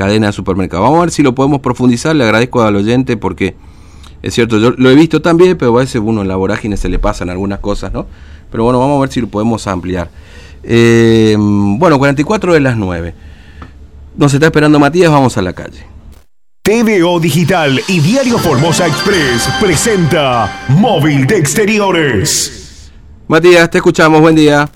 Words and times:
cadena 0.00 0.28
de 0.28 0.32
supermercados. 0.32 0.84
Vamos 0.84 0.98
a 0.98 1.00
ver 1.06 1.10
si 1.10 1.24
lo 1.24 1.34
podemos 1.34 1.60
profundizar, 1.60 2.14
le 2.14 2.22
agradezco 2.22 2.62
al 2.62 2.76
oyente 2.76 3.16
porque 3.16 3.56
es 4.22 4.32
cierto, 4.32 4.56
yo 4.58 4.70
lo 4.70 4.90
he 4.90 4.94
visto 4.94 5.20
también, 5.20 5.58
pero 5.58 5.76
a 5.76 5.80
veces 5.80 6.00
uno 6.04 6.22
en 6.22 6.28
la 6.28 6.36
vorágine 6.36 6.76
se 6.76 6.88
le 6.88 7.00
pasan 7.00 7.30
algunas 7.30 7.58
cosas, 7.58 7.92
¿no? 7.92 8.06
Pero 8.48 8.62
bueno, 8.62 8.78
vamos 8.78 8.98
a 8.98 9.00
ver 9.00 9.10
si 9.10 9.20
lo 9.20 9.26
podemos 9.26 9.66
ampliar. 9.66 10.08
Eh, 10.62 11.34
bueno, 11.36 11.98
44 11.98 12.54
de 12.54 12.60
las 12.60 12.76
9. 12.76 13.12
Nos 14.16 14.32
está 14.32 14.46
esperando 14.46 14.78
Matías, 14.78 15.10
vamos 15.10 15.36
a 15.36 15.42
la 15.42 15.52
calle. 15.52 15.84
TVO 16.62 17.18
Digital 17.18 17.80
y 17.88 17.98
Diario 17.98 18.38
Formosa 18.38 18.86
Express 18.86 19.48
presenta 19.60 20.66
Móvil 20.68 21.26
de 21.26 21.38
Exteriores. 21.38 22.92
Matías, 23.26 23.68
te 23.68 23.78
escuchamos, 23.78 24.20
buen 24.20 24.36
día. 24.36 24.70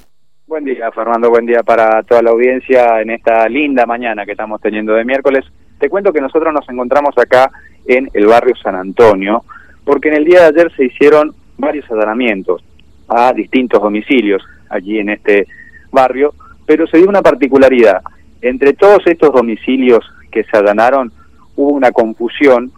Buen 0.52 0.66
día, 0.66 0.92
Fernando, 0.92 1.30
buen 1.30 1.46
día 1.46 1.62
para 1.62 2.02
toda 2.02 2.20
la 2.20 2.28
audiencia 2.28 3.00
en 3.00 3.08
esta 3.08 3.48
linda 3.48 3.86
mañana 3.86 4.26
que 4.26 4.32
estamos 4.32 4.60
teniendo 4.60 4.92
de 4.92 5.02
miércoles. 5.02 5.46
Te 5.78 5.88
cuento 5.88 6.12
que 6.12 6.20
nosotros 6.20 6.52
nos 6.52 6.68
encontramos 6.68 7.16
acá 7.16 7.50
en 7.86 8.10
el 8.12 8.26
barrio 8.26 8.54
San 8.56 8.74
Antonio, 8.74 9.46
porque 9.82 10.10
en 10.10 10.16
el 10.16 10.26
día 10.26 10.40
de 10.40 10.46
ayer 10.48 10.70
se 10.76 10.84
hicieron 10.84 11.34
varios 11.56 11.90
allanamientos 11.90 12.62
a 13.08 13.32
distintos 13.32 13.80
domicilios 13.80 14.42
allí 14.68 14.98
en 14.98 15.08
este 15.08 15.46
barrio, 15.90 16.34
pero 16.66 16.86
se 16.86 16.98
dio 16.98 17.08
una 17.08 17.22
particularidad. 17.22 18.02
Entre 18.42 18.74
todos 18.74 19.06
estos 19.06 19.32
domicilios 19.32 20.04
que 20.30 20.44
se 20.44 20.54
allanaron 20.54 21.10
hubo 21.56 21.72
una 21.72 21.92
confusión 21.92 22.70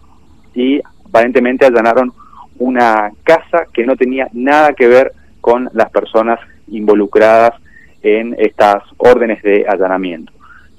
y 0.53 0.79
aparentemente 1.09 1.65
allanaron 1.65 2.13
una 2.57 3.11
casa 3.25 3.65
que 3.73 3.85
no 3.85 3.97
tenía 3.97 4.29
nada 4.31 4.71
que 4.71 4.87
ver 4.87 5.11
con 5.41 5.69
las 5.73 5.89
personas 5.89 6.39
involucradas 6.69 7.64
en 8.05 8.35
estas 8.37 8.83
órdenes 8.97 9.41
de 9.41 9.65
allanamiento. 9.67 10.31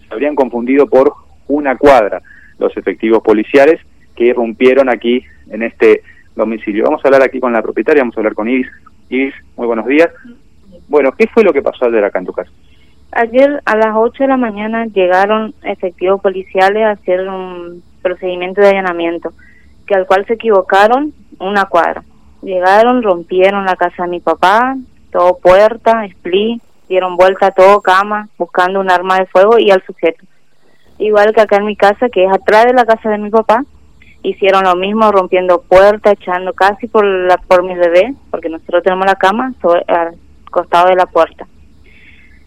Se 0.06 0.14
habrían 0.14 0.36
confundido 0.36 0.86
por 0.86 1.12
una 1.48 1.76
cuadra 1.76 2.22
los 2.58 2.74
efectivos 2.76 3.20
policiales 3.22 3.80
que 4.14 4.26
irrumpieron 4.26 4.88
aquí 4.88 5.24
en 5.50 5.64
este 5.64 6.02
domicilio. 6.36 6.84
Vamos 6.84 7.04
a 7.04 7.08
hablar 7.08 7.24
aquí 7.24 7.40
con 7.40 7.52
la 7.52 7.62
propietaria, 7.62 8.02
vamos 8.02 8.16
a 8.16 8.20
hablar 8.20 8.34
con 8.34 8.48
Iris. 8.48 8.68
Iris, 9.10 9.34
muy 9.56 9.66
buenos 9.66 9.86
días. 9.86 10.08
Bueno, 10.86 11.10
¿qué 11.18 11.26
fue 11.26 11.42
lo 11.42 11.52
que 11.52 11.62
pasó 11.62 11.86
ayer 11.86 12.04
acá 12.04 12.20
en 12.20 12.26
tu 12.26 12.32
casa? 12.32 12.50
Ayer 13.10 13.60
a 13.64 13.76
las 13.76 13.96
8 13.96 14.22
de 14.22 14.28
la 14.28 14.36
mañana 14.36 14.86
llegaron 14.86 15.52
efectivos 15.64 16.20
policiales 16.20 16.84
a 16.84 16.90
hacer 16.90 17.28
un 17.28 17.82
procedimiento 18.02 18.60
de 18.60 18.68
allanamiento, 18.68 19.32
que 19.84 19.96
al 19.96 20.06
cual 20.06 20.24
se 20.26 20.34
equivocaron 20.34 21.12
una 21.40 21.64
cuadra. 21.64 22.04
Llegaron, 22.42 23.02
rompieron 23.02 23.64
la 23.64 23.74
casa 23.74 24.04
de 24.04 24.10
mi 24.10 24.20
papá, 24.20 24.76
todo 25.10 25.38
puerta, 25.38 26.04
split, 26.04 26.62
dieron 26.88 27.16
vuelta 27.16 27.48
a 27.48 27.50
todo 27.50 27.80
cama, 27.80 28.28
buscando 28.38 28.80
un 28.80 28.90
arma 28.90 29.18
de 29.18 29.26
fuego 29.26 29.58
y 29.58 29.70
al 29.70 29.82
sujeto. 29.84 30.24
Igual 30.98 31.34
que 31.34 31.42
acá 31.42 31.56
en 31.56 31.66
mi 31.66 31.76
casa, 31.76 32.08
que 32.08 32.24
es 32.24 32.32
atrás 32.32 32.64
de 32.66 32.72
la 32.72 32.84
casa 32.84 33.10
de 33.10 33.18
mi 33.18 33.30
papá, 33.30 33.64
hicieron 34.22 34.64
lo 34.64 34.74
mismo, 34.76 35.12
rompiendo 35.12 35.62
puertas, 35.62 36.14
echando 36.14 36.52
casi 36.52 36.86
por 36.88 37.04
la 37.04 37.36
por 37.36 37.62
mi 37.62 37.74
bebé, 37.74 38.14
porque 38.30 38.48
nosotros 38.48 38.82
tenemos 38.82 39.06
la 39.06 39.16
cama 39.16 39.52
sobre, 39.60 39.84
al 39.88 40.16
costado 40.50 40.88
de 40.88 40.96
la 40.96 41.06
puerta. 41.06 41.46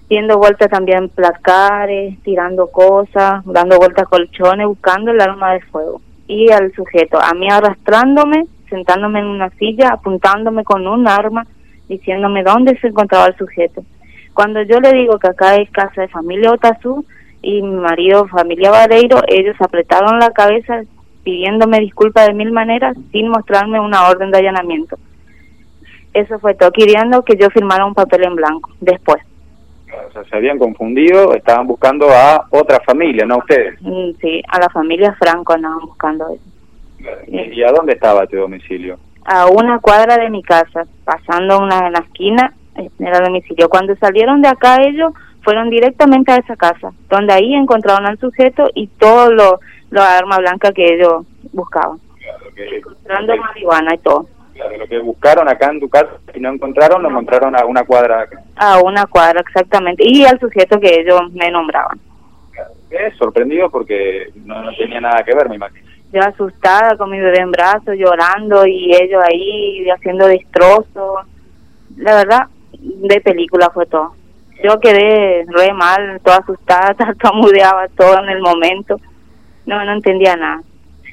Dando 0.10 0.40
vueltas 0.40 0.70
también 0.70 1.10
placares, 1.10 2.18
tirando 2.24 2.68
cosas, 2.68 3.44
dando 3.46 3.78
vueltas 3.78 4.08
colchones, 4.08 4.66
buscando 4.66 5.12
el 5.12 5.22
arma 5.22 5.54
de 5.54 5.62
fuego. 5.62 6.02
Y 6.28 6.52
al 6.52 6.74
sujeto, 6.74 7.20
a 7.22 7.34
mí 7.36 7.48
arrastrándome, 7.50 8.46
sentándome 8.70 9.20
en 9.20 9.26
una 9.26 9.52
silla, 9.52 9.90
apuntándome 9.94 10.64
con 10.64 10.88
un 10.88 11.08
arma, 11.08 11.46
diciéndome 11.88 12.44
dónde 12.44 12.78
se 12.80 12.88
encontraba 12.88 13.28
el 13.28 13.38
sujeto. 13.38 13.84
Cuando 14.40 14.62
yo 14.62 14.80
le 14.80 14.94
digo 14.94 15.20
que 15.20 15.28
acá 15.28 15.58
es 15.58 15.70
casa 15.70 16.00
de 16.00 16.08
familia 16.08 16.54
Otazú 16.54 17.04
y 17.42 17.62
mi 17.62 17.76
marido 17.76 18.26
familia 18.30 18.72
Vareiro, 18.72 19.20
ellos 19.28 19.58
apretaron 19.60 20.18
la 20.18 20.30
cabeza, 20.30 20.82
pidiéndome 21.26 21.82
disculpas 21.82 22.28
de 22.28 22.34
mil 22.34 22.54
maneras 22.54 22.96
sin 23.12 23.28
mostrarme 23.28 23.82
una 23.82 24.08
orden 24.08 24.32
de 24.32 24.38
allanamiento. 24.38 24.96
Eso 26.14 26.40
fue 26.40 26.54
todo 26.54 26.72
queriendo 26.72 27.22
que 27.26 27.36
yo 27.36 27.50
firmara 27.50 27.84
un 27.84 27.94
papel 27.94 28.28
en 28.28 28.36
blanco 28.36 28.70
después. 28.80 29.22
O 30.08 30.12
sea, 30.14 30.24
se 30.24 30.38
habían 30.38 30.58
confundido, 30.58 31.34
estaban 31.36 31.68
buscando 31.68 32.08
a 32.10 32.48
otra 32.52 32.80
familia, 32.86 33.26
no 33.26 33.36
a 33.36 33.40
ustedes. 33.40 33.76
Mm, 33.82 34.12
Sí, 34.22 34.42
a 34.48 34.58
la 34.58 34.70
familia 34.70 35.14
Franco 35.20 35.52
andaban 35.52 35.82
buscando 35.82 36.30
eso. 36.30 37.28
¿Y 37.28 37.62
a 37.62 37.74
dónde 37.74 37.92
estaba 37.92 38.26
tu 38.26 38.38
domicilio? 38.38 39.00
A 39.26 39.48
una 39.48 39.80
cuadra 39.80 40.16
de 40.16 40.30
mi 40.30 40.42
casa, 40.44 40.86
pasando 41.04 41.60
una 41.60 41.88
en 41.88 41.92
la 41.92 42.00
esquina, 42.00 42.54
era 43.00 43.18
el 43.18 43.26
domicilio. 43.26 43.70
Cuando 43.70 43.96
salieron 43.96 44.42
de 44.42 44.50
acá 44.50 44.78
ellos, 44.82 45.14
fueron 45.44 45.70
directamente 45.70 46.32
a 46.32 46.38
esa 46.38 46.56
casa, 46.56 46.92
donde 47.10 47.34
ahí 47.34 47.54
encontraron 47.54 48.06
al 48.06 48.20
sujeto 48.20 48.70
y 48.74 48.88
todo 48.88 49.32
lo, 49.32 49.60
lo 49.90 50.02
arma 50.02 50.38
blanca 50.38 50.72
que 50.72 50.94
ellos 50.94 51.26
buscaban. 51.54 51.98
Claro, 52.20 52.56
que, 52.56 52.78
Encontrando 52.78 53.38
marihuana 53.38 53.96
y 53.96 53.98
todo. 54.00 54.28
claro, 54.54 54.78
lo 54.78 54.88
que 54.88 55.00
buscaron 55.00 55.48
acá 55.50 55.72
en 55.72 55.80
tu 55.80 55.90
casa 55.90 56.10
y 56.34 56.40
no 56.40 56.54
encontraron, 56.54 57.02
lo 57.02 57.10
encontraron 57.10 57.56
a 57.56 57.66
una 57.66 57.84
cuadra 57.84 58.22
acá. 58.22 58.44
A 58.56 58.80
una 58.80 59.06
cuadra, 59.06 59.42
exactamente. 59.42 60.04
Y 60.06 60.26
al 60.26 60.40
sujeto 60.40 60.80
que 60.80 61.02
ellos 61.02 61.22
me 61.34 61.50
nombraban. 61.50 62.00
Quedé 62.90 63.12
sorprendido 63.18 63.70
porque 63.70 64.32
no, 64.46 64.62
no 64.64 64.72
tenía 64.76 65.00
nada 65.00 65.24
que 65.24 65.36
ver, 65.36 65.48
me 65.48 65.56
imagino. 65.56 65.88
Yo 66.12 66.22
asustada 66.22 66.98
con 66.98 67.12
mi 67.12 67.20
bebé 67.20 67.40
en 67.40 67.52
brazos, 67.52 67.96
llorando 67.96 68.66
y 68.66 68.96
ellos 68.96 69.24
ahí 69.24 69.88
haciendo 69.90 70.26
destrozos. 70.26 71.26
La 71.98 72.16
verdad, 72.16 72.48
de 72.80 73.22
película 73.22 73.70
fue 73.74 73.86
todo. 73.86 74.14
Yo 74.64 74.80
quedé 74.80 75.46
re 75.48 75.74
mal, 75.74 76.20
toda 76.24 76.38
asustada, 76.38 76.94
tartamudeaba 76.98 77.88
todo 77.90 78.20
en 78.24 78.30
el 78.30 78.42
momento. 78.42 79.00
No, 79.66 79.84
no 79.86 79.94
entendía 79.94 80.36
nada. 80.36 80.62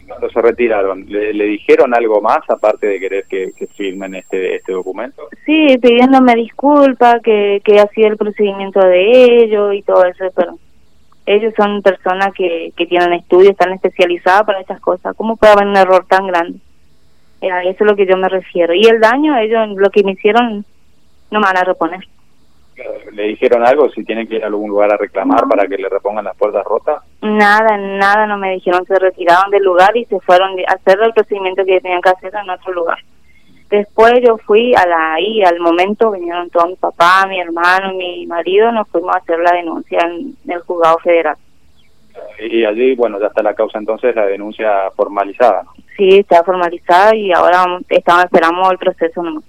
Cuando 0.08 0.30
se 0.30 0.40
retiraron, 0.40 1.04
¿le, 1.08 1.34
le 1.34 1.44
dijeron 1.46 1.92
algo 1.92 2.20
más 2.20 2.38
aparte 2.48 2.86
de 2.86 3.00
querer 3.00 3.24
que, 3.28 3.50
que 3.56 3.66
firmen 3.66 4.14
este, 4.14 4.54
este 4.54 4.72
documento? 4.72 5.28
Sí, 5.44 5.76
pidiéndome 5.82 6.36
disculpas, 6.36 7.20
que, 7.22 7.60
que 7.64 7.80
hacía 7.80 8.08
el 8.08 8.16
procedimiento 8.16 8.78
de 8.80 9.42
ellos 9.42 9.74
y 9.74 9.82
todo 9.82 10.04
eso, 10.04 10.24
pero 10.34 10.58
ellos 11.26 11.52
son 11.56 11.82
personas 11.82 12.32
que, 12.34 12.72
que 12.76 12.86
tienen 12.86 13.14
estudios, 13.14 13.50
están 13.50 13.72
especializadas 13.72 14.44
para 14.44 14.60
estas 14.60 14.80
cosas. 14.80 15.16
¿Cómo 15.16 15.36
puede 15.36 15.54
haber 15.54 15.66
un 15.66 15.76
error 15.76 16.06
tan 16.08 16.28
grande? 16.28 16.60
Eh, 17.40 17.50
A 17.50 17.62
eso 17.64 17.84
es 17.84 17.90
lo 17.90 17.96
que 17.96 18.06
yo 18.06 18.16
me 18.16 18.28
refiero. 18.28 18.74
Y 18.74 18.86
el 18.86 19.00
daño, 19.00 19.36
ellos 19.36 19.68
lo 19.76 19.90
que 19.90 20.04
me 20.04 20.12
hicieron, 20.12 20.64
no 21.30 21.40
me 21.40 21.46
van 21.46 21.58
a 21.58 21.64
reponer. 21.64 22.00
¿Le 23.12 23.22
dijeron 23.22 23.66
algo? 23.66 23.88
Si 23.90 24.04
tienen 24.04 24.28
que 24.28 24.36
ir 24.36 24.44
a 24.44 24.48
algún 24.48 24.68
lugar 24.68 24.92
a 24.92 24.98
reclamar 24.98 25.48
para 25.48 25.66
que 25.66 25.78
le 25.78 25.88
repongan 25.88 26.24
las 26.24 26.36
puertas 26.36 26.64
rotas. 26.64 27.02
Nada, 27.22 27.76
nada, 27.78 28.26
no 28.26 28.36
me 28.36 28.52
dijeron, 28.52 28.84
se 28.84 28.98
retiraron 28.98 29.50
del 29.50 29.62
lugar 29.62 29.96
y 29.96 30.04
se 30.04 30.20
fueron 30.20 30.50
a 30.60 30.72
hacer 30.72 30.98
el 31.02 31.12
procedimiento 31.14 31.64
que 31.64 31.80
tenían 31.80 32.02
que 32.02 32.10
hacer 32.10 32.34
en 32.34 32.50
otro 32.50 32.72
lugar. 32.74 32.98
Después 33.70 34.12
yo 34.22 34.36
fui 34.38 34.74
a 34.74 34.86
la 34.86 35.14
ahí, 35.14 35.42
al 35.42 35.58
momento 35.58 36.12
vinieron 36.12 36.50
todos 36.50 36.68
mi 36.68 36.76
papá, 36.76 37.26
mi 37.26 37.40
hermano, 37.40 37.94
mi 37.94 38.26
marido, 38.26 38.70
nos 38.70 38.88
fuimos 38.88 39.14
a 39.14 39.18
hacer 39.18 39.38
la 39.40 39.52
denuncia 39.52 39.98
en 40.00 40.36
el 40.48 40.60
juzgado 40.60 40.98
federal. 40.98 41.36
Y 42.38 42.64
allí, 42.64 42.94
bueno, 42.94 43.18
ya 43.18 43.26
está 43.26 43.42
la 43.42 43.54
causa 43.54 43.78
entonces, 43.78 44.14
la 44.14 44.26
denuncia 44.26 44.90
formalizada. 44.94 45.64
¿no? 45.64 45.72
Sí, 45.96 46.18
está 46.18 46.44
formalizada 46.44 47.14
y 47.16 47.32
ahora 47.32 47.64
estamos 47.88 48.24
esperamos 48.24 48.70
el 48.70 48.78
proceso 48.78 49.22
nomás. 49.22 49.44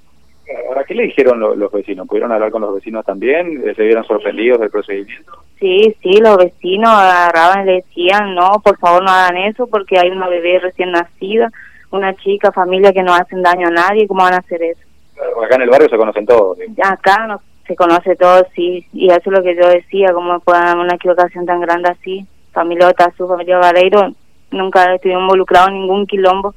Ahora, 0.68 0.84
¿qué 0.86 0.96
le 0.96 1.04
dijeron 1.04 1.40
lo- 1.40 1.56
los 1.56 1.72
vecinos? 1.72 2.08
¿Pudieron 2.08 2.32
hablar 2.32 2.52
con 2.52 2.62
los 2.62 2.74
vecinos 2.76 3.06
también? 3.06 3.62
¿Se 3.76 3.84
vieron 3.84 4.06
sorprendidos 4.06 4.60
del 4.60 4.70
procedimiento? 4.70 5.32
Sí, 5.60 5.96
sí, 6.02 6.20
los 6.22 6.38
vecinos 6.38 6.90
agarraban 6.90 7.64
y 7.64 7.66
le 7.66 7.74
decían, 7.78 8.34
no, 8.36 8.62
por 8.64 8.78
favor 8.78 9.04
no 9.04 9.10
hagan 9.12 9.38
eso 9.38 9.68
porque 9.68 10.00
hay 10.00 10.10
una 10.10 10.28
bebé 10.30 10.60
recién 10.60 10.92
nacida, 10.92 11.52
una 11.92 12.16
chica, 12.16 12.52
familia 12.52 12.94
que 12.94 13.04
no 13.04 13.14
hacen 13.14 13.42
daño 13.42 13.68
a 13.68 13.72
nadie, 13.72 14.08
¿cómo 14.08 14.24
van 14.24 14.36
a 14.36 14.38
hacer 14.38 14.62
eso? 14.64 14.82
Claro, 15.16 15.44
Acá 15.44 15.56
en 15.56 15.62
el 15.64 15.70
barrio 15.70 15.90
se 15.90 15.98
conocen 15.98 16.26
todos. 16.26 16.58
¿sí? 16.60 16.66
Acá 16.82 17.28
no 17.28 17.42
se 17.66 17.76
conoce 17.76 18.16
todo, 18.16 18.46
sí, 18.56 18.86
y 18.94 19.08
eso 19.10 19.20
es 19.26 19.28
lo 19.38 19.44
que 19.44 19.56
yo 19.56 19.68
decía, 19.68 20.14
cómo 20.14 20.40
puede 20.40 20.60
haber 20.60 20.78
una 20.78 20.96
equivocación 20.96 21.46
tan 21.46 21.60
grande 21.60 21.90
así. 21.90 22.26
Familia 22.54 22.88
Otazú, 22.88 23.28
familia 23.28 23.58
Vareiro, 23.58 24.12
nunca 24.52 24.94
estuvieron 24.96 25.24
involucrados 25.24 25.70
en 25.70 25.82
ningún 25.82 26.06
quilombo, 26.08 26.56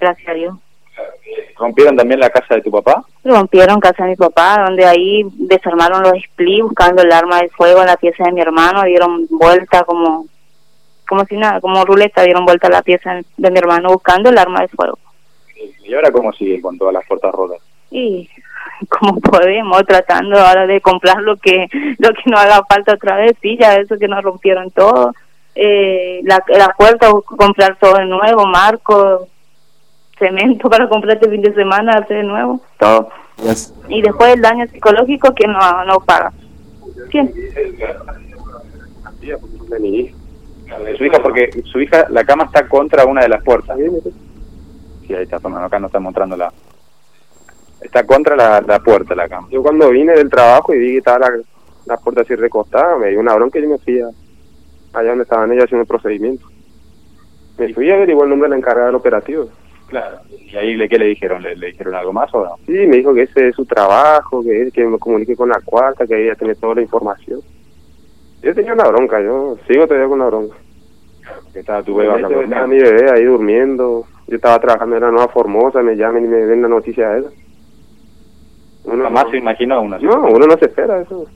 gracias 0.00 0.28
a 0.28 0.32
Dios. 0.32 0.54
¿Rompieron 1.58 1.96
también 1.96 2.20
la 2.20 2.30
casa 2.30 2.54
de 2.54 2.62
tu 2.62 2.70
papá? 2.70 3.04
Rompieron 3.28 3.80
casa 3.80 4.04
de 4.04 4.10
mi 4.10 4.16
papá, 4.16 4.64
donde 4.64 4.84
ahí 4.84 5.22
desarmaron 5.34 6.02
los 6.02 6.14
split 6.14 6.62
buscando 6.62 7.02
el 7.02 7.12
arma 7.12 7.40
de 7.40 7.48
fuego 7.50 7.80
en 7.80 7.86
la 7.86 7.96
pieza 7.96 8.24
de 8.24 8.32
mi 8.32 8.40
hermano, 8.40 8.84
dieron 8.84 9.26
vuelta 9.30 9.84
como 9.84 10.26
como 11.08 11.24
si 11.24 11.36
nada, 11.36 11.60
como 11.60 11.84
ruleta, 11.86 12.22
dieron 12.22 12.44
vuelta 12.44 12.66
a 12.66 12.70
la 12.70 12.82
pieza 12.82 13.20
de 13.36 13.50
mi 13.50 13.58
hermano 13.58 13.88
buscando 13.88 14.28
el 14.28 14.36
arma 14.36 14.60
de 14.60 14.68
fuego. 14.68 14.98
¿Y 15.82 15.94
ahora 15.94 16.10
cómo 16.10 16.32
siguen 16.34 16.60
con 16.60 16.76
todas 16.76 16.92
las 16.92 17.06
puertas 17.06 17.34
rotas? 17.34 17.58
Y 17.90 18.28
como 18.88 19.18
podemos, 19.20 19.84
tratando 19.86 20.38
ahora 20.38 20.66
de 20.66 20.80
comprar 20.80 21.22
lo 21.22 21.36
que 21.36 21.66
lo 21.98 22.10
que 22.10 22.22
no 22.26 22.36
haga 22.36 22.62
falta 22.68 22.94
otra 22.94 23.16
vez, 23.16 23.32
sí, 23.40 23.56
ya 23.58 23.76
eso 23.76 23.98
que 23.98 24.08
nos 24.08 24.22
rompieron 24.22 24.70
todo. 24.70 25.14
Eh, 25.54 26.20
la, 26.24 26.44
la 26.48 26.68
puerta, 26.78 27.10
comprar 27.24 27.76
todo 27.78 27.94
de 27.94 28.04
nuevo, 28.04 28.46
marco, 28.46 29.26
cemento 30.18 30.68
para 30.70 30.88
comprar 30.88 31.16
este 31.16 31.28
fin 31.30 31.42
de 31.42 31.52
semana, 31.54 31.92
hacer 31.92 32.18
de 32.18 32.22
nuevo, 32.24 32.60
todo. 32.78 33.08
Y 33.88 34.02
después 34.02 34.34
el 34.34 34.40
daño 34.42 34.66
psicológico 34.66 35.34
que 35.34 35.46
no, 35.46 35.84
no 35.84 36.00
paga. 36.00 36.32
¿Quién? 37.10 37.32
Su 40.96 41.04
hija, 41.04 41.22
porque 41.22 41.50
su 41.64 41.80
hija, 41.80 42.06
la 42.10 42.24
cama 42.24 42.44
está 42.44 42.66
contra 42.68 43.04
una 43.06 43.22
de 43.22 43.28
las 43.28 43.42
puertas. 43.42 43.78
Sí, 45.06 45.14
ahí 45.14 45.22
está, 45.22 45.38
Fernando, 45.40 45.66
acá 45.66 45.78
no 45.78 45.86
está 45.86 45.98
mostrando 46.00 46.36
la... 46.36 46.52
Está 47.80 48.04
contra 48.04 48.34
la, 48.36 48.60
la 48.60 48.80
puerta 48.80 49.14
la 49.14 49.28
cama. 49.28 49.48
Yo 49.50 49.62
cuando 49.62 49.88
vine 49.90 50.12
del 50.12 50.28
trabajo 50.28 50.74
y 50.74 50.78
vi 50.78 50.90
que 50.92 50.98
estaba 50.98 51.20
la, 51.20 51.30
la 51.86 51.96
puerta 51.96 52.22
así 52.22 52.34
recostada, 52.34 52.96
me 52.98 53.08
dio 53.10 53.20
una 53.20 53.34
bronca 53.34 53.58
y 53.58 53.62
yo 53.62 53.68
me 53.68 53.78
fui 53.78 54.00
a- 54.00 54.08
allá 54.98 55.10
donde 55.10 55.22
estaban 55.22 55.50
ellos 55.52 55.64
haciendo 55.64 55.82
el 55.82 55.88
procedimiento. 55.88 56.44
Me 57.56 57.72
fui 57.72 57.90
a 57.90 57.94
averiguar 57.94 58.24
el 58.24 58.30
nombre 58.30 58.48
de 58.48 58.50
la 58.50 58.58
encargada 58.58 58.86
del 58.86 58.96
operativo. 58.96 59.48
Claro. 59.88 60.18
¿Y 60.30 60.56
ahí 60.56 60.76
le, 60.76 60.88
qué 60.88 60.98
le 60.98 61.06
dijeron? 61.06 61.42
¿Le, 61.42 61.56
le 61.56 61.68
dijeron 61.68 61.94
algo 61.94 62.12
más 62.12 62.32
o 62.34 62.44
no? 62.44 62.56
Sí, 62.66 62.72
me 62.86 62.96
dijo 62.98 63.12
que 63.14 63.22
ese 63.22 63.48
es 63.48 63.54
su 63.56 63.64
trabajo, 63.66 64.42
que 64.42 64.70
que 64.72 64.84
me 64.86 64.98
comunique 64.98 65.34
con 65.36 65.48
la 65.48 65.60
cuarta, 65.64 66.06
que 66.06 66.24
ella 66.24 66.34
tiene 66.34 66.54
toda 66.54 66.76
la 66.76 66.82
información. 66.82 67.40
Yo 68.42 68.54
tenía 68.54 68.72
una 68.74 68.84
bronca, 68.88 69.20
yo 69.20 69.56
sigo 69.66 69.86
todavía 69.86 70.08
con 70.08 70.18
la 70.20 70.26
bronca. 70.26 70.56
Que 71.52 71.60
estaba 71.60 71.82
tu 71.82 71.94
bebé 71.94 72.20
Yo 72.20 72.42
estaba 72.42 72.66
mi 72.66 72.78
bebé 72.78 73.10
ahí 73.10 73.24
durmiendo. 73.24 74.04
Yo 74.28 74.36
estaba 74.36 74.58
trabajando 74.60 74.96
en 74.96 75.02
la 75.02 75.10
Nueva 75.10 75.28
Formosa, 75.28 75.82
me 75.82 75.96
llaman 75.96 76.24
y 76.24 76.28
me 76.28 76.36
den 76.36 76.62
la 76.62 76.68
noticia 76.68 77.08
de 77.10 77.18
ella. 77.20 77.28
Uno 78.84 79.04
Jamás 79.04 79.24
no- 79.24 79.30
se 79.30 79.36
imaginó 79.38 79.82
una 79.82 79.98
No, 79.98 80.26
uno 80.28 80.46
no 80.46 80.56
se 80.58 80.66
espera 80.66 81.00
eso. 81.00 81.26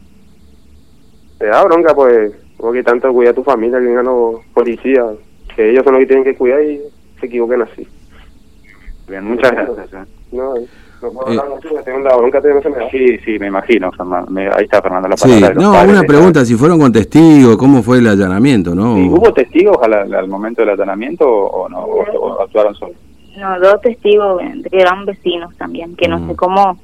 Te 1.38 1.46
da 1.46 1.64
bronca, 1.64 1.94
pues, 1.94 2.32
porque 2.56 2.82
tanto 2.82 3.12
cuida 3.12 3.30
a 3.30 3.34
tu 3.34 3.42
familia, 3.42 3.78
que 3.78 3.86
vengan 3.86 4.04
los 4.04 4.44
policías, 4.54 5.06
que 5.56 5.70
ellos 5.70 5.82
son 5.84 5.94
los 5.94 6.00
que 6.00 6.06
tienen 6.06 6.24
que 6.24 6.36
cuidar 6.36 6.62
y 6.62 6.80
se 7.18 7.26
equivoquen 7.26 7.62
así. 7.62 7.86
Bien, 9.12 9.24
muchas 9.26 9.52
gracias. 9.52 9.92
eh. 9.92 10.10
No, 10.32 10.56
eh, 10.56 10.66
no 11.02 11.10
puedo 11.10 11.78
Eh. 11.80 12.88
Sí, 12.90 13.18
sí, 13.24 13.38
me 13.38 13.48
imagino, 13.48 13.92
Fernando. 13.92 14.30
Me- 14.30 14.46
ahí 14.48 14.64
está 14.64 14.80
Fernando 14.80 15.08
la 15.08 15.16
Sí, 15.18 15.24
palabra. 15.24 15.48
de 15.48 15.54
los 15.56 15.64
no, 15.64 15.72
padres 15.72 15.90
una 15.98 16.02
pregunta, 16.04 16.44
si 16.46 16.54
fueron 16.54 16.78
con 16.78 16.92
testigos, 16.92 17.56
¿cómo 17.58 17.82
fue 17.82 17.98
el 17.98 18.06
allanamiento, 18.08 18.74
no? 18.74 18.94
Sí, 18.96 19.08
¿Hubo 19.10 19.32
testigos 19.34 19.76
al, 19.82 20.14
al 20.14 20.28
momento 20.28 20.62
del 20.62 20.70
allanamiento 20.70 21.28
o, 21.28 21.68
no? 21.68 21.80
O, 21.80 22.02
o 22.04 22.40
actuaron 22.42 22.74
solos? 22.74 22.96
No, 23.36 23.60
dos 23.60 23.80
testigos 23.82 24.40
que 24.70 24.80
eran 24.80 25.04
vecinos 25.04 25.54
también, 25.58 25.94
que 25.96 26.08
no 26.08 26.18
Mm. 26.20 26.28
sé 26.30 26.36
cómo, 26.36 26.78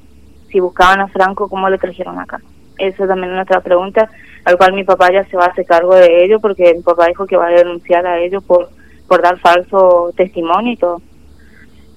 si 0.51 0.59
buscaban 0.59 0.99
a 0.99 1.07
Franco, 1.07 1.47
cómo 1.47 1.67
le 1.69 1.77
trajeron 1.79 2.19
acá. 2.19 2.39
Eso 2.77 3.07
también 3.07 3.29
es 3.31 3.35
nuestra 3.37 3.61
pregunta, 3.61 4.09
al 4.45 4.57
cual 4.57 4.73
mi 4.73 4.83
papá 4.83 5.11
ya 5.11 5.23
se 5.25 5.37
va 5.37 5.45
a 5.45 5.49
hacer 5.49 5.65
cargo 5.65 5.95
de 5.95 6.23
ello, 6.25 6.39
porque 6.39 6.73
mi 6.75 6.81
papá 6.83 7.07
dijo 7.07 7.25
que 7.25 7.37
va 7.37 7.47
a 7.47 7.51
denunciar 7.51 8.05
a 8.05 8.19
ellos 8.19 8.43
por, 8.43 8.69
por 9.07 9.21
dar 9.21 9.39
falso 9.39 10.11
testimonio 10.15 10.73
y 10.73 10.77
todo. 10.77 11.01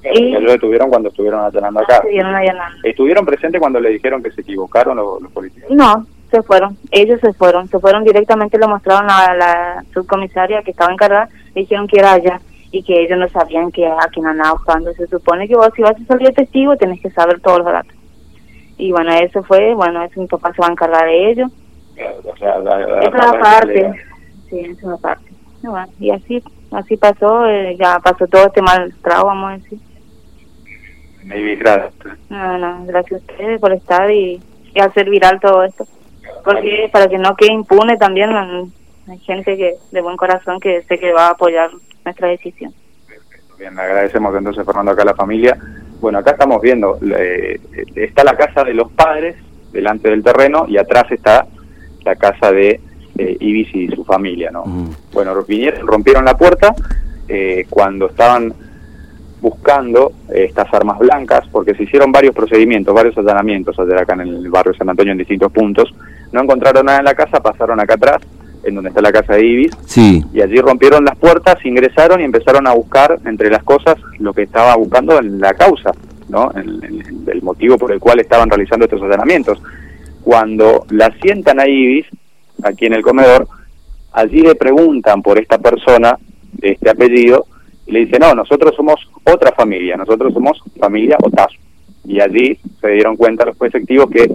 Ya 0.02 0.40
lo 0.40 0.50
detuvieron 0.52 0.88
cuando 0.90 1.08
estuvieron 1.10 1.40
allanando 1.44 1.80
acá. 1.80 2.02
se 2.02 2.08
dieron 2.08 2.34
allanando. 2.34 2.78
¿Estuvieron 2.82 3.24
presentes 3.24 3.60
cuando 3.60 3.80
le 3.80 3.90
dijeron 3.90 4.22
que 4.22 4.30
se 4.32 4.40
equivocaron 4.40 4.96
los, 4.96 5.22
los 5.22 5.30
policías? 5.32 5.70
No, 5.70 6.06
se 6.30 6.42
fueron, 6.42 6.76
ellos 6.90 7.20
se 7.20 7.32
fueron, 7.34 7.68
se 7.68 7.78
fueron 7.78 8.02
directamente, 8.04 8.58
lo 8.58 8.68
mostraron 8.68 9.08
a 9.10 9.34
la 9.34 9.84
subcomisaria 9.94 10.62
que 10.62 10.70
estaba 10.72 10.92
encargada, 10.92 11.28
le 11.54 11.60
dijeron 11.62 11.86
que 11.86 11.98
era 12.00 12.12
allá 12.14 12.40
y 12.70 12.82
que 12.82 13.02
ellos 13.02 13.18
no 13.18 13.28
sabían 13.28 13.70
que 13.70 13.86
a 13.86 14.08
quien 14.12 14.26
andaba 14.26 14.52
buscando. 14.52 14.92
Se 14.94 15.06
supone 15.06 15.46
que 15.46 15.54
vos 15.54 15.68
si 15.76 15.82
vas 15.82 15.94
a 16.00 16.04
salir 16.06 16.32
testigo 16.34 16.76
tenés 16.76 17.00
que 17.00 17.10
saber 17.10 17.38
todos 17.40 17.58
los 17.58 17.66
datos. 17.66 17.94
Y 18.78 18.90
bueno, 18.90 19.12
eso 19.12 19.42
fue, 19.44 19.74
bueno, 19.74 20.02
eso 20.02 20.20
mi 20.20 20.26
papá 20.26 20.52
se 20.54 20.62
va 20.62 20.68
a 20.68 20.72
encargar 20.72 21.04
de 21.04 21.30
ello. 21.30 21.46
O 22.24 22.36
sea, 22.38 22.58
la- 22.58 22.78
la- 22.78 23.00
Esa 23.02 23.16
la- 23.18 23.24
es 23.26 23.40
parte, 23.42 23.92
sí, 24.48 24.58
esa 24.60 24.70
es 24.72 24.82
la 24.82 24.96
parte. 24.96 25.30
Y, 25.62 25.66
bueno, 25.68 25.86
y 26.00 26.10
así, 26.10 26.42
así 26.72 26.96
pasó, 26.96 27.46
eh, 27.46 27.76
ya 27.78 28.00
pasó 28.00 28.26
todo 28.26 28.46
este 28.46 28.62
mal 28.62 28.92
trago, 29.02 29.26
vamos 29.26 29.50
a 29.52 29.54
decir. 29.58 29.78
Maybe, 31.24 31.56
gracias. 31.56 31.92
No, 32.28 32.58
no, 32.58 32.84
gracias 32.86 33.20
a 33.20 33.32
ustedes 33.32 33.60
por 33.60 33.72
estar 33.72 34.10
y, 34.10 34.40
y 34.74 34.80
hacer 34.80 35.08
viral 35.08 35.40
todo 35.40 35.64
esto. 35.64 35.84
Porque 36.44 36.88
para 36.92 37.08
que 37.08 37.18
no 37.18 37.36
quede 37.36 37.52
impune 37.52 37.96
también, 37.96 38.30
hay 39.08 39.18
gente 39.20 39.56
que 39.56 39.74
de 39.90 40.00
buen 40.00 40.16
corazón 40.16 40.60
que 40.60 40.82
sé 40.82 40.98
que 40.98 41.12
va 41.12 41.28
a 41.28 41.30
apoyar 41.30 41.70
nuestra 42.04 42.28
decisión. 42.28 42.72
Bien, 43.58 43.74
le 43.74 43.82
agradecemos 43.82 44.34
entonces, 44.36 44.64
Fernando, 44.64 44.92
acá 44.92 45.02
a 45.02 45.06
la 45.06 45.14
familia. 45.14 45.56
Bueno, 46.00 46.18
acá 46.18 46.32
estamos 46.32 46.60
viendo, 46.60 46.98
eh, 47.16 47.60
está 47.94 48.24
la 48.24 48.36
casa 48.36 48.64
de 48.64 48.74
los 48.74 48.90
padres 48.90 49.36
delante 49.72 50.10
del 50.10 50.22
terreno 50.22 50.66
y 50.68 50.76
atrás 50.76 51.10
está 51.12 51.46
la 52.04 52.16
casa 52.16 52.50
de 52.50 52.80
eh, 53.18 53.36
Ibis 53.38 53.74
y 53.74 53.88
su 53.88 54.04
familia, 54.04 54.50
¿no? 54.50 54.64
Mm. 54.64 54.90
Bueno, 55.12 55.40
vinieron, 55.44 55.86
rompieron 55.86 56.24
la 56.24 56.36
puerta 56.36 56.74
eh, 57.28 57.66
cuando 57.70 58.06
estaban 58.06 58.52
buscando 59.42 60.12
eh, 60.32 60.44
estas 60.48 60.72
armas 60.72 60.98
blancas, 60.98 61.46
porque 61.52 61.74
se 61.74 61.82
hicieron 61.82 62.10
varios 62.12 62.34
procedimientos, 62.34 62.94
varios 62.94 63.18
allanamientos 63.18 63.78
ayer 63.78 63.98
acá 63.98 64.14
en 64.14 64.20
el 64.22 64.48
barrio 64.50 64.72
San 64.72 64.88
Antonio 64.88 65.12
en 65.12 65.18
distintos 65.18 65.52
puntos. 65.52 65.92
No 66.32 66.40
encontraron 66.42 66.86
nada 66.86 67.00
en 67.00 67.04
la 67.04 67.14
casa, 67.14 67.40
pasaron 67.42 67.78
acá 67.80 67.94
atrás, 67.94 68.22
en 68.64 68.76
donde 68.76 68.90
está 68.90 69.02
la 69.02 69.10
casa 69.12 69.34
de 69.34 69.44
Ibis, 69.44 69.72
Sí, 69.86 70.24
y 70.32 70.40
allí 70.40 70.58
rompieron 70.60 71.04
las 71.04 71.18
puertas, 71.18 71.56
ingresaron 71.66 72.20
y 72.20 72.24
empezaron 72.24 72.66
a 72.68 72.72
buscar 72.72 73.18
entre 73.26 73.50
las 73.50 73.64
cosas 73.64 73.96
lo 74.20 74.32
que 74.32 74.42
estaba 74.42 74.76
buscando 74.76 75.18
en 75.18 75.40
la 75.40 75.52
causa, 75.54 75.90
¿no? 76.28 76.50
El, 76.54 76.82
el- 76.84 77.28
el 77.28 77.42
motivo 77.42 77.76
por 77.76 77.90
el 77.92 77.98
cual 77.98 78.20
estaban 78.20 78.48
realizando 78.48 78.84
estos 78.84 79.02
allanamientos. 79.02 79.60
Cuando 80.22 80.86
la 80.90 81.12
sientan 81.20 81.58
a 81.58 81.66
Ibis, 81.66 82.06
aquí 82.62 82.86
en 82.86 82.92
el 82.94 83.02
comedor, 83.02 83.48
allí 84.12 84.42
le 84.42 84.54
preguntan 84.54 85.20
por 85.22 85.38
esta 85.38 85.58
persona, 85.58 86.16
de 86.52 86.70
este 86.72 86.90
apellido, 86.90 87.46
le 87.92 88.00
dicen, 88.00 88.20
no, 88.20 88.34
nosotros 88.34 88.74
somos 88.74 89.00
otra 89.24 89.52
familia, 89.52 89.96
nosotros 89.96 90.32
somos 90.32 90.60
familia 90.78 91.16
Otazo. 91.22 91.56
Y 92.04 92.20
allí 92.20 92.58
se 92.80 92.88
dieron 92.88 93.16
cuenta 93.16 93.44
los 93.44 93.60
efectivos 93.60 94.10
que 94.10 94.28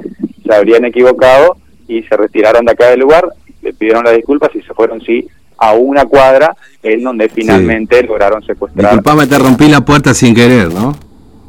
se 0.45 0.55
habrían 0.55 0.85
equivocado 0.85 1.57
y 1.87 2.03
se 2.03 2.15
retiraron 2.15 2.65
de 2.65 2.71
acá 2.71 2.89
del 2.89 3.01
lugar, 3.01 3.27
le 3.61 3.73
pidieron 3.73 4.03
las 4.03 4.15
disculpas 4.15 4.55
y 4.55 4.61
se 4.61 4.73
fueron, 4.73 5.01
sí, 5.01 5.27
a 5.57 5.73
una 5.73 6.05
cuadra 6.05 6.55
en 6.83 7.03
donde 7.03 7.29
finalmente 7.29 8.03
lograron 8.03 8.43
secuestrar. 8.43 8.91
disculpame, 8.91 9.27
te 9.27 9.39
rompí 9.39 9.67
la 9.67 9.81
puerta 9.81 10.13
sin 10.13 10.35
querer, 10.35 10.71
¿no? 10.71 10.95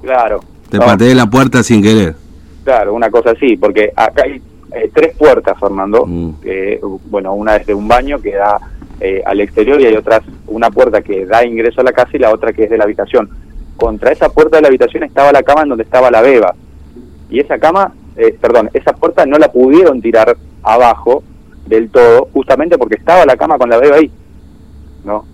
Claro. 0.03 0.41
Te 0.71 0.79
¿no? 0.79 0.87
pateé 0.87 1.15
la 1.15 1.27
puerta 1.27 1.63
sin 1.63 1.83
querer. 1.83 2.15
Claro, 2.65 2.95
una 2.95 3.11
cosa 3.11 3.31
así, 3.31 3.57
porque 3.57 3.93
acá 3.95 4.25
hay 4.25 4.41
eh, 4.73 4.91
tres 4.95 5.15
puertas, 5.17 5.59
Fernando. 5.59 6.05
Mm. 6.07 6.31
Eh, 6.45 6.81
bueno, 7.07 7.35
una 7.35 7.57
es 7.57 7.67
de 7.67 7.75
un 7.75 7.87
baño 7.87 8.21
que 8.21 8.35
da 8.35 8.59
eh, 9.01 9.23
al 9.25 9.41
exterior 9.41 9.81
y 9.81 9.87
hay 9.87 9.97
otras, 9.97 10.23
una 10.47 10.71
puerta 10.71 11.03
que 11.03 11.27
da 11.27 11.45
ingreso 11.45 11.81
a 11.81 11.85
la 11.85 11.93
casa 11.93 12.11
y 12.15 12.19
la 12.19 12.33
otra 12.33 12.53
que 12.53 12.65
es 12.65 12.71
de 12.71 12.79
la 12.79 12.85
habitación. 12.85 13.29
Contra 13.77 14.11
esa 14.11 14.29
puerta 14.29 14.57
de 14.57 14.63
la 14.63 14.69
habitación 14.69 15.05
estaba 15.05 15.33
la 15.33 15.43
cama 15.43 15.63
en 15.63 15.69
donde 15.69 15.85
estaba 15.85 16.11
la 16.11 16.21
beba. 16.21 16.55
Y 17.31 17.41
esa 17.41 17.59
cama, 17.59 17.93
eh, 18.17 18.37
perdón, 18.41 18.71
esa 18.75 18.93
puerta 18.93 19.25
no 19.25 19.39
la 19.39 19.53
pudieron 19.53 20.01
tirar 20.01 20.37
abajo 20.63 21.23
del 21.67 21.91
todo, 21.91 22.29
justamente 22.33 22.77
porque 22.79 22.97
estaba 22.97 23.25
la 23.25 23.37
cama 23.37 23.59
con 23.59 23.71
la 23.71 23.79
beba 23.79 23.97
ahí. 23.97 24.11
¿no? 25.05 25.25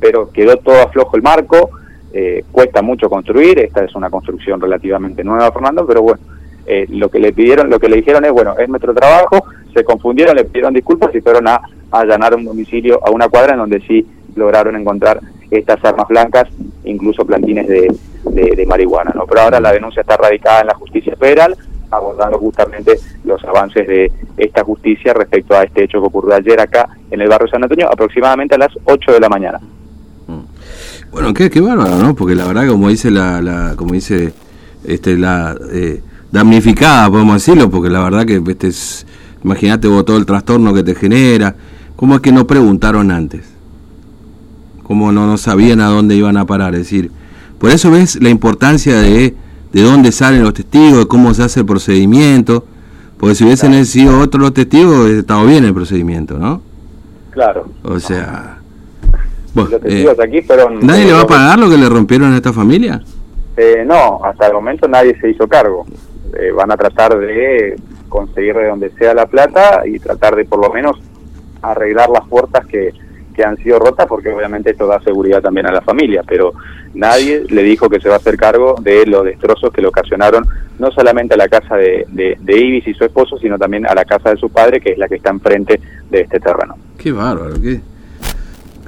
Pero 0.00 0.30
quedó 0.30 0.56
todo 0.58 0.82
aflojo 0.82 1.16
el 1.16 1.22
marco, 1.22 1.70
eh, 2.12 2.44
cuesta 2.52 2.82
mucho 2.82 3.08
construir, 3.08 3.58
esta 3.58 3.84
es 3.84 3.94
una 3.94 4.10
construcción 4.10 4.60
relativamente 4.60 5.24
nueva, 5.24 5.50
Fernando, 5.50 5.86
pero 5.86 6.02
bueno, 6.02 6.20
eh, 6.66 6.86
lo 6.90 7.08
que 7.08 7.18
le 7.18 7.32
pidieron, 7.32 7.70
lo 7.70 7.80
que 7.80 7.88
le 7.88 7.96
dijeron 7.96 8.24
es, 8.24 8.32
bueno, 8.32 8.54
es 8.58 8.68
nuestro 8.68 8.94
trabajo, 8.94 9.44
se 9.74 9.82
confundieron, 9.82 10.36
le 10.36 10.44
pidieron 10.44 10.74
disculpas 10.74 11.14
y 11.14 11.20
fueron 11.20 11.48
a, 11.48 11.60
allanar 11.92 12.34
un 12.34 12.44
domicilio 12.44 13.00
a 13.06 13.10
una 13.10 13.28
cuadra 13.28 13.52
en 13.52 13.58
donde 13.58 13.80
sí 13.80 14.06
lograron 14.34 14.76
encontrar 14.76 15.20
estas 15.50 15.84
armas 15.84 16.08
blancas, 16.08 16.48
incluso 16.84 17.24
plantines 17.24 17.68
de, 17.68 18.66
marihuana, 18.66 19.12
¿no? 19.14 19.26
Pero 19.26 19.42
ahora 19.42 19.60
la 19.60 19.72
denuncia 19.72 20.00
está 20.00 20.16
radicada 20.16 20.62
en 20.62 20.68
la 20.68 20.74
justicia 20.74 21.14
federal, 21.16 21.54
abordando 21.90 22.38
justamente 22.38 22.98
los 23.24 23.42
avances 23.44 23.86
de 23.86 24.10
esta 24.38 24.64
justicia 24.64 25.12
respecto 25.12 25.54
a 25.54 25.64
este 25.64 25.84
hecho 25.84 26.00
que 26.00 26.06
ocurrió 26.06 26.34
ayer 26.34 26.58
acá 26.58 26.88
en 27.10 27.20
el 27.20 27.28
barrio 27.28 27.48
San 27.48 27.62
Antonio, 27.62 27.88
aproximadamente 27.92 28.54
a 28.54 28.58
las 28.58 28.72
8 28.84 29.12
de 29.12 29.20
la 29.20 29.28
mañana. 29.28 29.60
Bueno, 31.12 31.34
qué, 31.34 31.50
qué 31.50 31.60
bárbaro, 31.60 31.98
¿no? 31.98 32.14
Porque 32.14 32.34
la 32.34 32.46
verdad, 32.46 32.66
como 32.68 32.88
dice 32.88 33.10
la, 33.10 33.42
la 33.42 33.74
como 33.76 33.92
dice 33.92 34.32
este 34.84 35.18
la 35.18 35.54
eh, 35.70 36.00
damnificada, 36.30 37.10
podemos 37.10 37.34
decirlo, 37.34 37.70
porque 37.70 37.90
la 37.90 38.02
verdad 38.02 38.24
que 38.24 38.42
este 38.48 38.68
es, 38.68 39.06
imagínate 39.44 39.88
vos 39.88 40.06
todo 40.06 40.16
el 40.16 40.24
trastorno 40.24 40.72
que 40.72 40.82
te 40.82 40.94
genera, 40.94 41.54
¿cómo 42.02 42.16
es 42.16 42.20
que 42.20 42.32
no 42.32 42.48
preguntaron 42.48 43.12
antes? 43.12 43.48
¿Cómo 44.82 45.12
no, 45.12 45.24
no 45.24 45.36
sabían 45.36 45.80
a 45.80 45.86
dónde 45.86 46.16
iban 46.16 46.36
a 46.36 46.44
parar? 46.44 46.74
Es 46.74 46.80
decir, 46.80 47.12
por 47.60 47.70
eso 47.70 47.92
ves 47.92 48.20
la 48.20 48.28
importancia 48.28 49.00
de, 49.00 49.36
de 49.72 49.82
dónde 49.82 50.10
salen 50.10 50.42
los 50.42 50.52
testigos, 50.52 50.98
de 50.98 51.06
cómo 51.06 51.32
se 51.32 51.44
hace 51.44 51.60
el 51.60 51.66
procedimiento, 51.66 52.64
porque 53.20 53.36
si 53.36 53.44
hubiesen 53.44 53.86
sido 53.86 54.18
otros 54.18 54.42
los 54.42 54.52
testigos, 54.52 54.96
hubiese 54.96 55.20
estado 55.20 55.46
bien 55.46 55.64
el 55.64 55.72
procedimiento, 55.72 56.40
¿no? 56.40 56.60
Claro. 57.30 57.66
O 57.84 58.00
sea... 58.00 58.58
Los 59.54 59.72
eh, 59.72 59.78
testigos 59.78 60.18
aquí 60.18 60.42
fueron... 60.42 60.84
¿Nadie 60.84 61.04
le 61.04 61.12
va 61.12 61.20
a 61.20 61.26
pagar 61.28 61.60
lo 61.60 61.70
que 61.70 61.76
le 61.76 61.88
rompieron 61.88 62.32
a 62.32 62.36
esta 62.36 62.52
familia? 62.52 63.00
Eh, 63.56 63.84
no, 63.86 64.24
hasta 64.24 64.48
el 64.48 64.54
momento 64.54 64.88
nadie 64.88 65.16
se 65.20 65.30
hizo 65.30 65.46
cargo. 65.46 65.86
Eh, 66.36 66.50
van 66.50 66.72
a 66.72 66.76
tratar 66.76 67.16
de 67.16 67.76
conseguir 68.08 68.56
de 68.56 68.66
donde 68.66 68.90
sea 68.98 69.14
la 69.14 69.26
plata 69.26 69.82
y 69.86 70.00
tratar 70.00 70.34
de 70.34 70.44
por 70.46 70.58
lo 70.58 70.72
menos 70.72 70.98
arreglar 71.62 72.10
las 72.10 72.26
puertas 72.28 72.66
que, 72.66 72.90
que 73.34 73.44
han 73.44 73.56
sido 73.58 73.78
rotas, 73.78 74.06
porque 74.06 74.28
obviamente 74.30 74.70
esto 74.70 74.86
da 74.86 75.00
seguridad 75.00 75.40
también 75.40 75.66
a 75.66 75.72
la 75.72 75.80
familia, 75.80 76.22
pero 76.26 76.52
nadie 76.94 77.44
le 77.48 77.62
dijo 77.62 77.88
que 77.88 78.00
se 78.00 78.08
va 78.08 78.16
a 78.16 78.18
hacer 78.18 78.36
cargo 78.36 78.74
de 78.82 79.06
los 79.06 79.24
destrozos 79.24 79.72
que 79.72 79.80
le 79.80 79.86
ocasionaron 79.88 80.44
no 80.78 80.90
solamente 80.90 81.34
a 81.34 81.36
la 81.38 81.48
casa 81.48 81.76
de, 81.76 82.04
de, 82.10 82.36
de 82.40 82.60
Ibis 82.60 82.88
y 82.88 82.94
su 82.94 83.04
esposo, 83.04 83.38
sino 83.38 83.56
también 83.58 83.86
a 83.86 83.94
la 83.94 84.04
casa 84.04 84.30
de 84.30 84.36
su 84.36 84.50
padre, 84.50 84.80
que 84.80 84.90
es 84.92 84.98
la 84.98 85.08
que 85.08 85.14
está 85.14 85.30
enfrente 85.30 85.80
de 86.10 86.20
este 86.20 86.38
terreno. 86.40 86.76
Qué 86.98 87.12
bárbaro, 87.12 87.54
qué, 87.62 87.80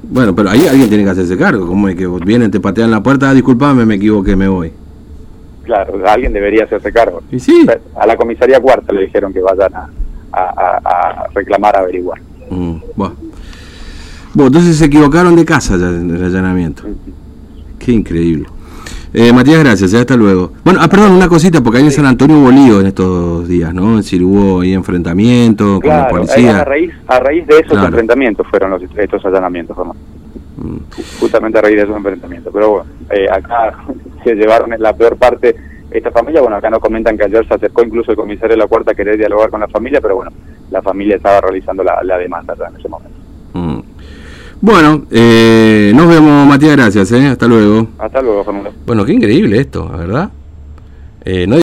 Bueno, 0.02 0.34
pero 0.34 0.50
ahí 0.50 0.66
alguien 0.66 0.88
tiene 0.88 1.04
que 1.04 1.10
hacerse 1.10 1.36
cargo. 1.38 1.66
Como 1.66 1.88
es 1.88 1.96
que 1.96 2.06
vienen, 2.06 2.50
te 2.50 2.60
patean 2.60 2.90
la 2.90 3.02
puerta, 3.02 3.30
ah, 3.30 3.34
disculpame, 3.34 3.86
me 3.86 3.94
equivoqué, 3.94 4.36
me 4.36 4.48
voy. 4.48 4.72
Claro, 5.64 5.94
alguien 6.06 6.32
debería 6.34 6.64
hacerse 6.64 6.92
cargo. 6.92 7.22
Y 7.30 7.38
sí. 7.40 7.66
A 7.96 8.06
la 8.06 8.16
comisaría 8.16 8.60
cuarta 8.60 8.92
le 8.92 9.02
dijeron 9.06 9.32
que 9.32 9.40
vayan 9.40 9.74
a, 9.74 9.88
a, 10.32 10.42
a- 10.42 10.80
a 11.24 11.26
reclamar, 11.34 11.74
a 11.76 11.80
averiguar. 11.80 12.20
Mm, 12.50 12.74
bueno. 12.96 13.14
Bueno, 14.34 14.46
entonces 14.48 14.76
se 14.76 14.86
equivocaron 14.86 15.36
de 15.36 15.44
casa 15.44 15.76
ya 15.76 15.88
en 15.88 16.10
el 16.14 16.24
allanamiento. 16.24 16.82
Qué 17.78 17.92
increíble. 17.92 18.46
Eh, 19.12 19.32
Matías, 19.32 19.60
gracias, 19.62 19.92
eh, 19.94 19.98
hasta 19.98 20.16
luego. 20.16 20.50
Bueno, 20.64 20.80
ah, 20.82 20.88
perdón, 20.88 21.12
una 21.12 21.28
cosita, 21.28 21.62
porque 21.62 21.78
ahí 21.78 21.84
en 21.84 21.92
San 21.92 22.04
Antonio 22.06 22.38
hubo 22.40 22.50
lío 22.50 22.80
en 22.80 22.86
estos 22.88 23.46
días, 23.46 23.72
¿no? 23.72 24.02
Si 24.02 24.20
hubo 24.20 24.60
ahí 24.62 24.72
enfrentamiento 24.74 25.80
con 25.80 25.88
la 25.88 26.08
Claro, 26.08 26.24
eh, 26.24 26.26
policía. 26.26 26.60
a 26.60 26.64
raíz, 26.64 26.90
a 27.06 27.20
raíz 27.20 27.46
de 27.46 27.54
esos 27.60 27.68
Claro. 27.70 27.86
enfrentamientos 27.86 28.44
fueron 28.48 28.70
los, 28.72 28.82
estos 28.82 29.24
allanamientos, 29.24 29.76
Germán. 29.76 29.96
Mm. 30.56 30.76
justamente 31.20 31.58
a 31.58 31.62
raíz 31.62 31.76
de 31.76 31.82
esos 31.82 31.96
enfrentamientos. 31.96 32.52
Pero 32.52 32.70
bueno, 32.70 32.86
eh, 33.10 33.26
acá 33.30 33.76
se 34.24 34.34
llevaron 34.34 34.70
la 34.78 34.92
peor 34.96 35.16
parte 35.16 35.54
esta 35.98 36.10
familia. 36.10 36.40
Bueno, 36.40 36.56
acá 36.56 36.70
nos 36.70 36.80
comentan 36.80 37.16
que 37.16 37.24
ayer 37.24 37.46
se 37.46 37.54
acercó 37.54 37.84
incluso 37.84 38.10
el 38.10 38.16
comisario 38.16 38.56
de 38.56 38.62
la 38.62 38.66
cuarta 38.66 38.92
a 38.92 38.94
querer 38.94 39.16
dialogar 39.16 39.50
con 39.50 39.60
la 39.60 39.68
familia, 39.68 40.00
pero 40.00 40.16
bueno, 40.16 40.32
la 40.70 40.82
familia 40.82 41.16
estaba 41.16 41.40
realizando 41.40 41.84
la, 41.84 42.02
la 42.02 42.18
demanda 42.18 42.54
ya 42.58 42.66
en 42.66 42.76
ese 42.76 42.88
momento. 42.88 43.18
Mm. 43.52 43.80
Bueno, 44.60 45.04
eh, 45.10 45.92
nos 45.94 46.08
vemos, 46.08 46.46
Matías, 46.46 46.74
gracias, 46.74 47.12
eh, 47.12 47.26
hasta 47.26 47.46
luego. 47.46 47.86
Hasta 47.98 48.22
luego, 48.22 48.44
Fernando. 48.44 48.72
Bueno, 48.86 49.04
qué 49.04 49.12
increíble 49.12 49.58
esto, 49.60 49.86
la 49.92 49.98
verdad. 49.98 50.30
Eh, 51.22 51.46
no 51.46 51.52